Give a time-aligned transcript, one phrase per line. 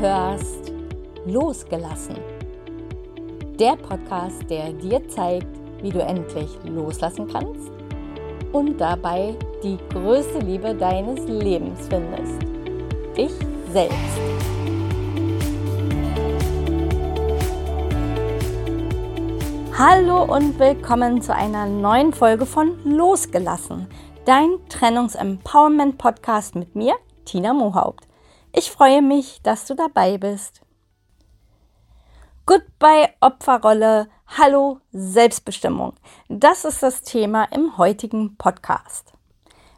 [0.00, 0.72] hörst
[1.26, 2.14] Losgelassen.
[3.58, 5.48] Der Podcast, der dir zeigt,
[5.82, 7.72] wie du endlich loslassen kannst
[8.52, 9.34] und dabei
[9.64, 12.40] die größte Liebe deines Lebens findest.
[13.16, 13.32] Dich
[13.72, 13.96] selbst.
[19.76, 23.88] Hallo und willkommen zu einer neuen Folge von Losgelassen,
[24.24, 26.94] dein Trennungs-Empowerment-Podcast mit mir,
[27.24, 28.07] Tina Mohaupt.
[28.52, 30.62] Ich freue mich, dass du dabei bist.
[32.46, 35.92] Goodbye Opferrolle, hallo Selbstbestimmung.
[36.30, 39.12] Das ist das Thema im heutigen Podcast.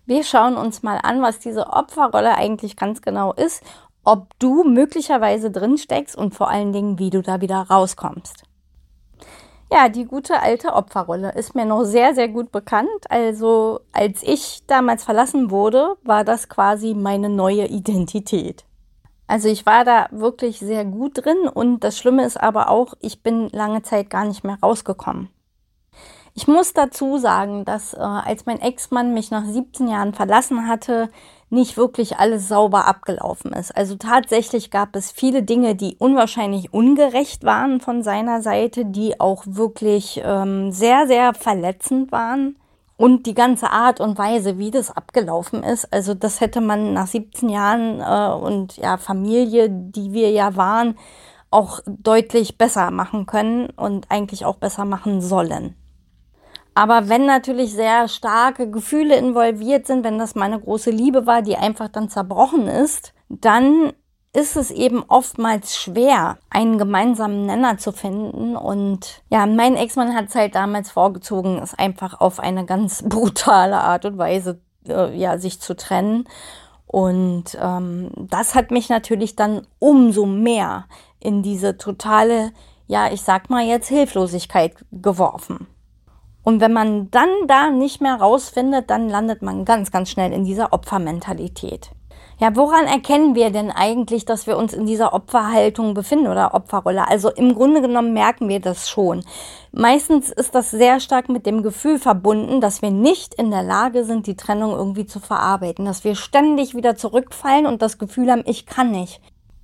[0.06, 3.62] Wir schauen uns mal an, was diese Opferrolle eigentlich ganz genau ist,
[4.04, 8.44] ob du möglicherweise drin steckst und vor allen Dingen, wie du da wieder rauskommst.
[9.72, 12.88] Ja, die gute alte Opferrolle ist mir noch sehr, sehr gut bekannt.
[13.08, 18.64] Also als ich damals verlassen wurde, war das quasi meine neue Identität.
[19.28, 23.22] Also ich war da wirklich sehr gut drin und das Schlimme ist aber auch, ich
[23.22, 25.28] bin lange Zeit gar nicht mehr rausgekommen.
[26.34, 31.10] Ich muss dazu sagen, dass äh, als mein Ex-Mann mich nach 17 Jahren verlassen hatte,
[31.50, 33.76] nicht wirklich alles sauber abgelaufen ist.
[33.76, 39.42] Also tatsächlich gab es viele Dinge, die unwahrscheinlich ungerecht waren von seiner Seite, die auch
[39.46, 42.56] wirklich ähm, sehr, sehr verletzend waren.
[42.96, 47.06] Und die ganze Art und Weise, wie das abgelaufen ist, also das hätte man nach
[47.06, 50.96] 17 Jahren äh, und ja, Familie, die wir ja waren,
[51.50, 55.74] auch deutlich besser machen können und eigentlich auch besser machen sollen.
[56.80, 61.56] Aber wenn natürlich sehr starke Gefühle involviert sind, wenn das meine große Liebe war, die
[61.56, 63.92] einfach dann zerbrochen ist, dann
[64.32, 68.56] ist es eben oftmals schwer, einen gemeinsamen Nenner zu finden.
[68.56, 73.76] Und ja, mein Ex-Mann hat es halt damals vorgezogen, es einfach auf eine ganz brutale
[73.76, 76.24] Art und Weise äh, ja, sich zu trennen.
[76.86, 80.86] Und ähm, das hat mich natürlich dann umso mehr
[81.18, 82.52] in diese totale,
[82.86, 85.66] ja, ich sag mal jetzt Hilflosigkeit geworfen.
[86.42, 90.44] Und wenn man dann da nicht mehr rausfindet, dann landet man ganz, ganz schnell in
[90.44, 91.90] dieser Opfermentalität.
[92.40, 97.06] Ja, woran erkennen wir denn eigentlich, dass wir uns in dieser Opferhaltung befinden oder Opferrolle?
[97.06, 99.22] Also im Grunde genommen merken wir das schon.
[99.72, 104.04] Meistens ist das sehr stark mit dem Gefühl verbunden, dass wir nicht in der Lage
[104.04, 108.44] sind, die Trennung irgendwie zu verarbeiten, dass wir ständig wieder zurückfallen und das Gefühl haben,
[108.46, 109.20] ich kann nicht.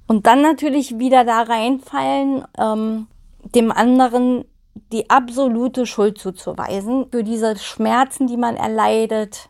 [0.07, 3.07] Und dann natürlich wieder da reinfallen, ähm,
[3.55, 4.45] dem anderen
[4.93, 9.49] die absolute Schuld zuzuweisen für diese Schmerzen, die man erleidet,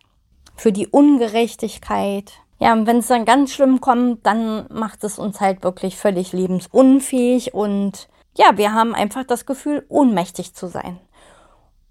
[0.56, 2.32] für die Ungerechtigkeit.
[2.58, 6.32] Ja, und wenn es dann ganz schlimm kommt, dann macht es uns halt wirklich völlig
[6.32, 11.00] lebensunfähig und ja, wir haben einfach das Gefühl, ohnmächtig zu sein.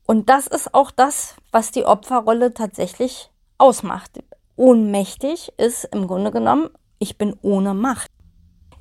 [0.07, 4.23] Und das ist auch das, was die Opferrolle tatsächlich ausmacht.
[4.55, 6.69] Ohnmächtig ist im Grunde genommen,
[6.99, 8.09] ich bin ohne Macht.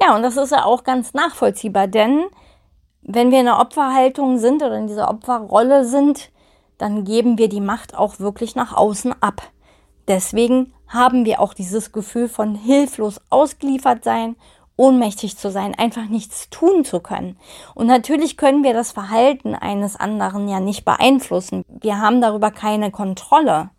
[0.00, 2.24] Ja, und das ist ja auch ganz nachvollziehbar, denn
[3.04, 6.30] wenn wir in der Opferhaltung sind oder in dieser Opferrolle sind,
[6.78, 9.42] dann geben wir die Macht auch wirklich nach außen ab.
[10.08, 14.36] Deswegen haben wir auch dieses Gefühl von hilflos ausgeliefert sein,
[14.76, 17.38] ohnmächtig zu sein, einfach nichts tun zu können.
[17.74, 21.64] Und natürlich können wir das Verhalten eines anderen ja nicht beeinflussen.
[21.68, 23.70] Wir haben darüber keine Kontrolle.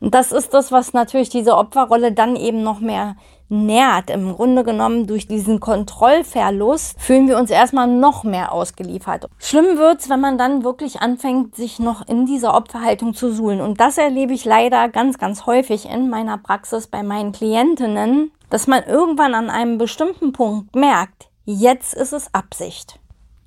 [0.00, 3.16] Und das ist das, was natürlich diese Opferrolle dann eben noch mehr
[3.48, 4.10] nährt.
[4.10, 9.28] Im Grunde genommen durch diesen Kontrollverlust fühlen wir uns erstmal noch mehr ausgeliefert.
[9.38, 13.60] Schlimm wird's, wenn man dann wirklich anfängt, sich noch in dieser Opferhaltung zu suhlen.
[13.60, 18.66] Und das erlebe ich leider ganz, ganz häufig in meiner Praxis bei meinen Klientinnen, dass
[18.66, 22.98] man irgendwann an einem bestimmten Punkt merkt, jetzt ist es Absicht.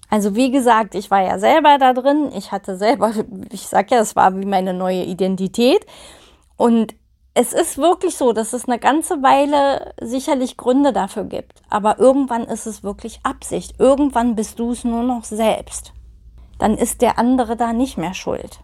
[0.09, 3.12] Also wie gesagt, ich war ja selber da drin, ich hatte selber,
[3.52, 5.85] ich sag ja, es war wie meine neue Identität
[6.56, 6.96] und
[7.37, 11.61] es ist wirklich so, dass es eine ganze Weile sicherlich Gründe dafür gibt.
[11.69, 13.75] Aber irgendwann ist es wirklich Absicht.
[13.79, 15.93] Irgendwann bist du es nur noch selbst.
[16.57, 18.61] Dann ist der andere da nicht mehr schuld.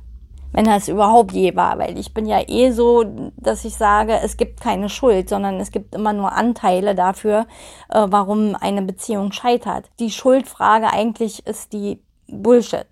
[0.54, 1.78] Wenn er es überhaupt je war.
[1.78, 3.04] Weil ich bin ja eh so,
[3.38, 7.46] dass ich sage, es gibt keine Schuld, sondern es gibt immer nur Anteile dafür,
[7.90, 9.92] äh, warum eine Beziehung scheitert.
[10.00, 12.88] Die Schuldfrage eigentlich ist die Bullshit.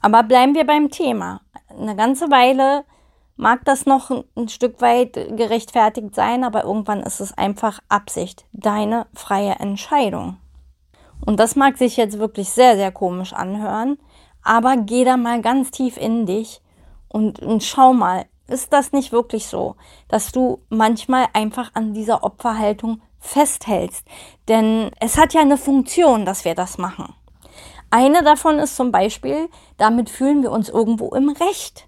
[0.00, 1.40] Aber bleiben wir beim Thema.
[1.68, 2.84] Eine ganze Weile
[3.38, 9.06] mag das noch ein Stück weit gerechtfertigt sein, aber irgendwann ist es einfach Absicht, deine
[9.14, 10.36] freie Entscheidung.
[11.24, 13.98] Und das mag sich jetzt wirklich sehr, sehr komisch anhören,
[14.42, 16.60] aber geh da mal ganz tief in dich
[17.08, 19.76] und, und schau mal, ist das nicht wirklich so,
[20.08, 24.06] dass du manchmal einfach an dieser Opferhaltung festhältst?
[24.48, 27.14] Denn es hat ja eine Funktion, dass wir das machen.
[27.90, 31.87] Eine davon ist zum Beispiel, damit fühlen wir uns irgendwo im Recht.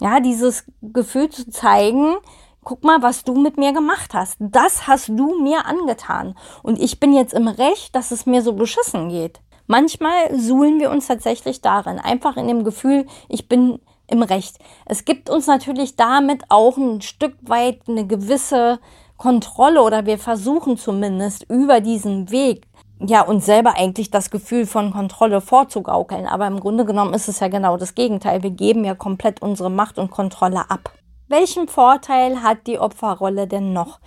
[0.00, 2.16] Ja, dieses Gefühl zu zeigen,
[2.64, 4.36] guck mal, was du mit mir gemacht hast.
[4.38, 6.34] Das hast du mir angetan.
[6.62, 9.40] Und ich bin jetzt im Recht, dass es mir so beschissen geht.
[9.66, 14.58] Manchmal suhlen wir uns tatsächlich darin, einfach in dem Gefühl, ich bin im Recht.
[14.86, 18.80] Es gibt uns natürlich damit auch ein Stück weit eine gewisse
[19.16, 22.66] Kontrolle oder wir versuchen zumindest über diesen Weg
[23.00, 26.26] ja uns selber eigentlich das Gefühl von Kontrolle vorzugaukeln.
[26.26, 28.42] Aber im Grunde genommen ist es ja genau das Gegenteil.
[28.42, 30.92] Wir geben ja komplett unsere Macht und Kontrolle ab.
[31.28, 34.00] Welchen Vorteil hat die Opferrolle denn noch?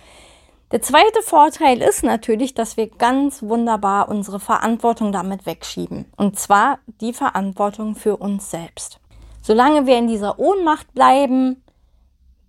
[0.72, 6.06] Der zweite Vorteil ist natürlich, dass wir ganz wunderbar unsere Verantwortung damit wegschieben.
[6.16, 9.00] Und zwar die Verantwortung für uns selbst.
[9.42, 11.62] Solange wir in dieser Ohnmacht bleiben,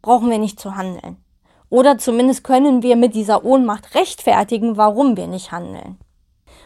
[0.02, 1.18] brauchen wir nicht zu handeln.
[1.70, 5.98] Oder zumindest können wir mit dieser Ohnmacht rechtfertigen, warum wir nicht handeln.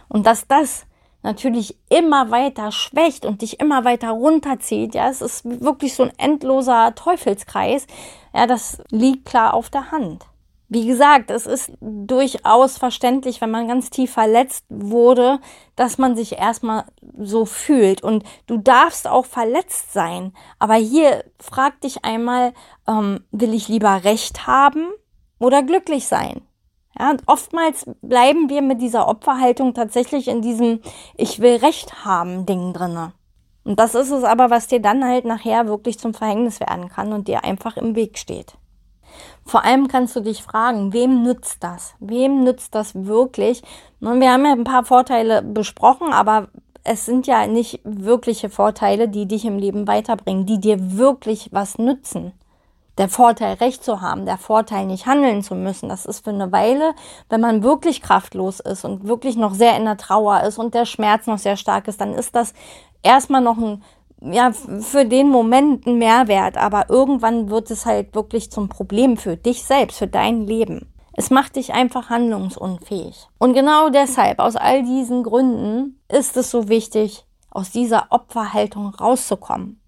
[0.09, 0.85] Und dass das
[1.21, 6.13] natürlich immer weiter schwächt und dich immer weiter runterzieht, ja, es ist wirklich so ein
[6.17, 7.87] endloser Teufelskreis,
[8.33, 10.25] ja, das liegt klar auf der Hand.
[10.71, 15.39] Wie gesagt, es ist durchaus verständlich, wenn man ganz tief verletzt wurde,
[15.75, 16.85] dass man sich erstmal
[17.17, 18.03] so fühlt.
[18.03, 20.31] Und du darfst auch verletzt sein.
[20.59, 22.53] Aber hier frag dich einmal,
[22.87, 24.89] ähm, will ich lieber Recht haben
[25.39, 26.41] oder glücklich sein?
[26.99, 30.81] Ja, und oftmals bleiben wir mit dieser Opferhaltung tatsächlich in diesem
[31.15, 33.13] Ich will Recht haben Ding drinne.
[33.63, 37.13] Und das ist es aber, was dir dann halt nachher wirklich zum Verhängnis werden kann
[37.13, 38.57] und dir einfach im Weg steht.
[39.45, 41.95] Vor allem kannst du dich fragen, wem nützt das?
[41.99, 43.63] Wem nützt das wirklich?
[43.99, 46.49] Und wir haben ja ein paar Vorteile besprochen, aber
[46.83, 51.77] es sind ja nicht wirkliche Vorteile, die dich im Leben weiterbringen, die dir wirklich was
[51.77, 52.33] nützen.
[52.99, 56.51] Der Vorteil, Recht zu haben, der Vorteil, nicht handeln zu müssen, das ist für eine
[56.51, 56.93] Weile,
[57.29, 60.85] wenn man wirklich kraftlos ist und wirklich noch sehr in der Trauer ist und der
[60.85, 62.53] Schmerz noch sehr stark ist, dann ist das
[63.01, 63.81] erstmal noch ein
[64.21, 69.37] ja, für den Moment ein Mehrwert, aber irgendwann wird es halt wirklich zum Problem für
[69.37, 70.93] dich selbst, für dein Leben.
[71.13, 73.27] Es macht dich einfach handlungsunfähig.
[73.39, 79.79] Und genau deshalb, aus all diesen Gründen, ist es so wichtig, aus dieser Opferhaltung rauszukommen.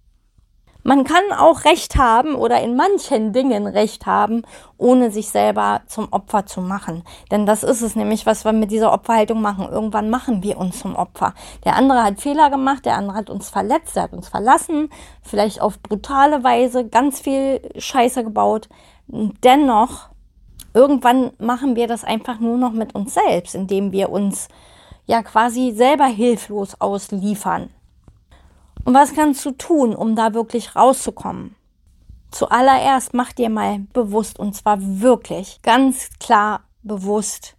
[0.83, 4.42] Man kann auch Recht haben oder in manchen Dingen Recht haben,
[4.78, 7.04] ohne sich selber zum Opfer zu machen.
[7.30, 9.69] Denn das ist es nämlich, was wir mit dieser Opferhaltung machen.
[9.69, 11.36] Irgendwann machen wir uns zum Opfer.
[11.66, 14.89] Der andere hat Fehler gemacht, der andere hat uns verletzt, der hat uns verlassen,
[15.22, 18.68] vielleicht auf brutale Weise ganz viel Scheiße gebaut.
[19.07, 20.10] Dennoch,
[20.74, 24.48] irgendwann machen wir das einfach nur noch mit uns selbst, indem wir uns
[25.06, 27.69] ja quasi selber hilflos ausliefern.
[28.83, 31.56] Und was kannst du tun, um da wirklich rauszukommen?
[32.31, 37.56] Zuallererst mach dir mal bewusst, und zwar wirklich ganz klar bewusst,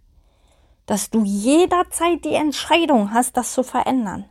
[0.85, 4.25] dass du jederzeit die Entscheidung hast, das zu verändern.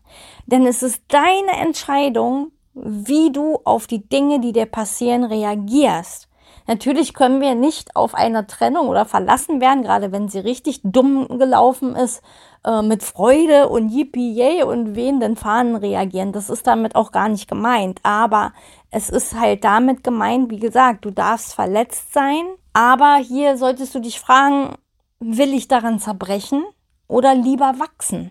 [0.46, 6.28] Denn es ist deine Entscheidung, wie du auf die Dinge, die dir passieren, reagierst.
[6.66, 11.26] Natürlich können wir nicht auf eine Trennung oder verlassen werden, gerade wenn sie richtig dumm
[11.38, 12.22] gelaufen ist,
[12.64, 16.32] äh, mit Freude und Yippie yay und wehenden Fahnen reagieren.
[16.32, 18.00] Das ist damit auch gar nicht gemeint.
[18.04, 18.52] Aber
[18.90, 22.42] es ist halt damit gemeint, wie gesagt, du darfst verletzt sein.
[22.72, 24.76] Aber hier solltest du dich fragen,
[25.18, 26.64] will ich daran zerbrechen
[27.08, 28.30] oder lieber wachsen?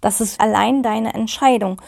[0.00, 1.80] Das ist allein deine Entscheidung.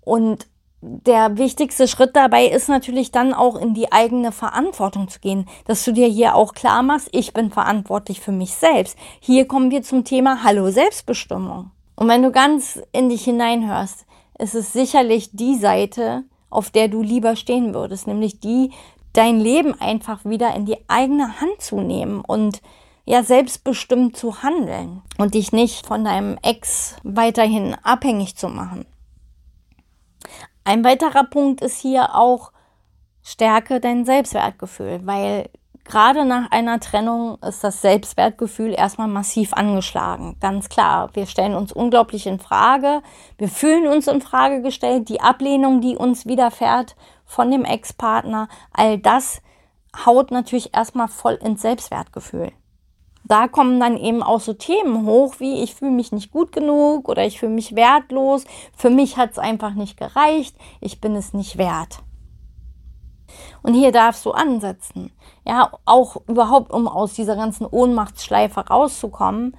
[0.00, 0.46] Und
[0.84, 5.84] der wichtigste Schritt dabei ist natürlich dann auch in die eigene Verantwortung zu gehen, dass
[5.84, 8.98] du dir hier auch klar machst, ich bin verantwortlich für mich selbst.
[9.20, 11.70] Hier kommen wir zum Thema Hallo Selbstbestimmung.
[11.94, 14.06] Und wenn du ganz in dich hineinhörst,
[14.38, 18.72] ist es sicherlich die Seite, auf der du lieber stehen würdest, nämlich die,
[19.12, 22.60] dein Leben einfach wieder in die eigene Hand zu nehmen und
[23.04, 28.84] ja selbstbestimmt zu handeln und dich nicht von deinem Ex weiterhin abhängig zu machen.
[30.64, 32.52] Ein weiterer Punkt ist hier auch
[33.22, 35.50] Stärke dein Selbstwertgefühl, weil
[35.84, 40.36] gerade nach einer Trennung ist das Selbstwertgefühl erstmal massiv angeschlagen.
[40.40, 41.10] Ganz klar.
[41.14, 43.02] Wir stellen uns unglaublich in Frage.
[43.38, 45.08] Wir fühlen uns in Frage gestellt.
[45.08, 49.42] Die Ablehnung, die uns widerfährt von dem Ex-Partner, all das
[50.06, 52.52] haut natürlich erstmal voll ins Selbstwertgefühl
[53.32, 57.08] da kommen dann eben auch so Themen hoch, wie ich fühle mich nicht gut genug
[57.08, 58.44] oder ich fühle mich wertlos.
[58.76, 60.54] Für mich hat es einfach nicht gereicht.
[60.82, 62.00] Ich bin es nicht wert.
[63.62, 65.12] Und hier darfst du ansetzen.
[65.46, 69.56] Ja, auch überhaupt, um aus dieser ganzen Ohnmachtsschleife rauszukommen,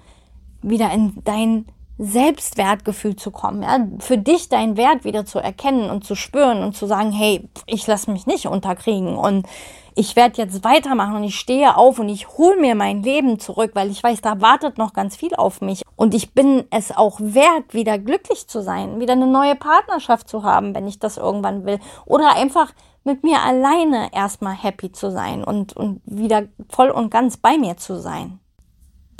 [0.62, 1.66] wieder in dein
[1.98, 6.76] Selbstwertgefühl zu kommen, ja, für dich deinen Wert wieder zu erkennen und zu spüren und
[6.76, 9.48] zu sagen, hey, ich lasse mich nicht unterkriegen und
[9.96, 13.72] ich werde jetzt weitermachen und ich stehe auf und ich hole mir mein Leben zurück,
[13.76, 15.84] weil ich weiß, da wartet noch ganz viel auf mich.
[15.96, 20.44] Und ich bin es auch wert, wieder glücklich zu sein, wieder eine neue Partnerschaft zu
[20.44, 21.80] haben, wenn ich das irgendwann will.
[22.06, 22.74] Oder einfach
[23.04, 27.78] mit mir alleine erstmal happy zu sein und, und wieder voll und ganz bei mir
[27.78, 28.40] zu sein.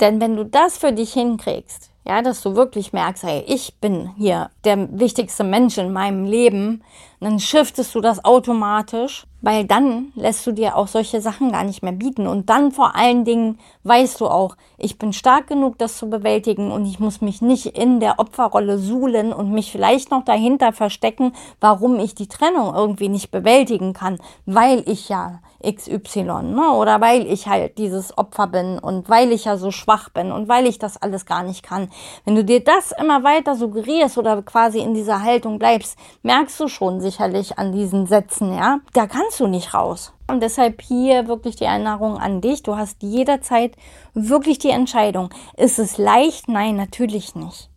[0.00, 4.10] Denn wenn du das für dich hinkriegst, ja, dass du wirklich merkst, hey, ich bin
[4.16, 6.82] hier der wichtigste Mensch in meinem Leben,
[7.24, 11.82] dann shiftest du das automatisch, weil dann lässt du dir auch solche Sachen gar nicht
[11.82, 12.26] mehr bieten.
[12.26, 16.70] Und dann vor allen Dingen weißt du auch, ich bin stark genug, das zu bewältigen
[16.70, 21.32] und ich muss mich nicht in der Opferrolle suhlen und mich vielleicht noch dahinter verstecken,
[21.60, 26.72] warum ich die Trennung irgendwie nicht bewältigen kann, weil ich ja XY, ne?
[26.74, 30.48] oder weil ich halt dieses Opfer bin und weil ich ja so schwach bin und
[30.48, 31.90] weil ich das alles gar nicht kann.
[32.24, 36.68] Wenn du dir das immer weiter suggerierst oder quasi in dieser Haltung bleibst, merkst du
[36.68, 40.12] schon sicherlich an diesen Sätzen, ja, da kannst du nicht raus.
[40.26, 42.62] Und deshalb hier wirklich die Erinnerung an dich.
[42.62, 43.76] Du hast jederzeit
[44.14, 45.30] wirklich die Entscheidung.
[45.56, 46.48] Ist es leicht?
[46.48, 47.70] Nein, natürlich nicht.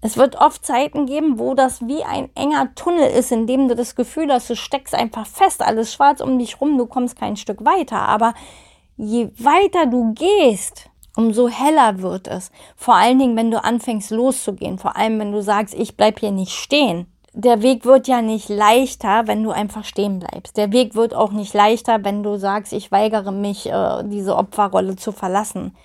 [0.00, 3.74] Es wird oft Zeiten geben, wo das wie ein enger Tunnel ist, in dem du
[3.74, 7.36] das Gefühl hast, du steckst einfach fest, alles schwarz um dich rum, du kommst kein
[7.36, 8.00] Stück weiter.
[8.00, 8.34] Aber
[8.96, 12.52] je weiter du gehst, umso heller wird es.
[12.76, 14.78] Vor allen Dingen, wenn du anfängst loszugehen.
[14.78, 17.06] Vor allem, wenn du sagst, ich bleib hier nicht stehen.
[17.38, 20.56] Der Weg wird ja nicht leichter, wenn du einfach stehen bleibst.
[20.56, 24.96] Der Weg wird auch nicht leichter, wenn du sagst, ich weigere mich, äh, diese Opferrolle
[24.96, 25.76] zu verlassen.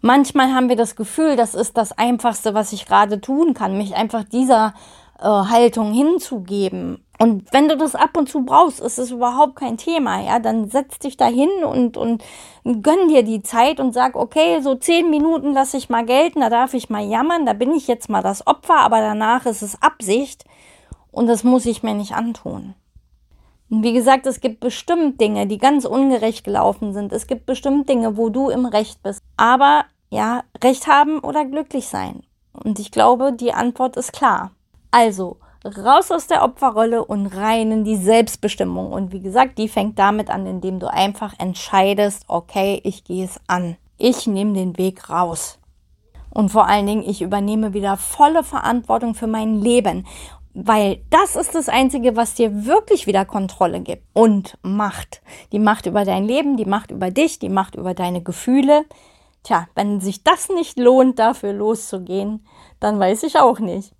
[0.00, 3.96] Manchmal haben wir das Gefühl, das ist das Einfachste, was ich gerade tun kann, mich
[3.96, 4.72] einfach dieser
[5.18, 7.04] äh, Haltung hinzugeben.
[7.18, 10.38] Und wenn du das ab und zu brauchst, ist es überhaupt kein Thema, ja.
[10.38, 12.22] Dann setz dich da hin und, und
[12.64, 16.50] gönn dir die Zeit und sag, okay, so zehn Minuten lasse ich mal gelten, da
[16.50, 19.82] darf ich mal jammern, da bin ich jetzt mal das Opfer, aber danach ist es
[19.82, 20.44] Absicht
[21.12, 22.74] und das muss ich mir nicht antun.
[23.70, 27.12] Und wie gesagt, es gibt bestimmt Dinge, die ganz ungerecht gelaufen sind.
[27.12, 29.20] Es gibt bestimmt Dinge, wo du im Recht bist.
[29.36, 32.24] Aber ja, Recht haben oder glücklich sein.
[32.52, 34.50] Und ich glaube, die Antwort ist klar.
[34.90, 38.92] Also, raus aus der Opferrolle und rein in die Selbstbestimmung.
[38.92, 43.40] Und wie gesagt, die fängt damit an, indem du einfach entscheidest, okay, ich gehe es
[43.46, 43.76] an.
[43.98, 45.58] Ich nehme den Weg raus.
[46.32, 50.06] Und vor allen Dingen, ich übernehme wieder volle Verantwortung für mein Leben.
[50.52, 55.22] Weil das ist das Einzige, was dir wirklich wieder Kontrolle gibt und Macht.
[55.52, 58.84] Die Macht über dein Leben, die Macht über dich, die Macht über deine Gefühle.
[59.44, 62.44] Tja, wenn sich das nicht lohnt, dafür loszugehen,
[62.80, 63.92] dann weiß ich auch nicht.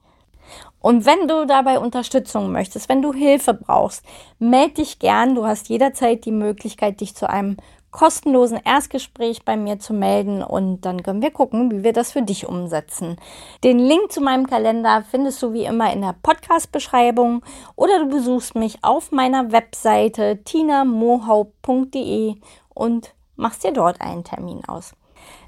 [0.80, 4.04] Und wenn du dabei Unterstützung möchtest, wenn du Hilfe brauchst,
[4.38, 5.35] melde dich gern.
[5.35, 7.59] Du hast jederzeit die Möglichkeit, dich zu einem
[7.90, 12.23] kostenlosen Erstgespräch bei mir zu melden und dann können wir gucken, wie wir das für
[12.23, 13.16] dich umsetzen.
[13.64, 17.42] Den Link zu meinem Kalender findest du wie immer in der Podcast-Beschreibung
[17.76, 22.37] oder du besuchst mich auf meiner Webseite tinamohaupt.de
[22.75, 24.92] und machst dir dort einen Termin aus.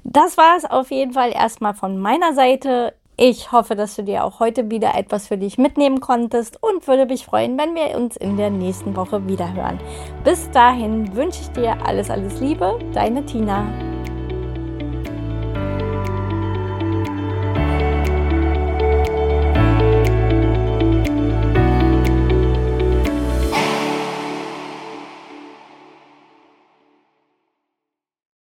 [0.03, 2.93] Das war es auf jeden Fall erstmal von meiner Seite.
[3.15, 7.05] Ich hoffe, dass du dir auch heute wieder etwas für dich mitnehmen konntest und würde
[7.05, 9.79] mich freuen, wenn wir uns in der nächsten Woche wieder hören.
[10.23, 13.92] Bis dahin wünsche ich dir alles, alles Liebe, deine Tina.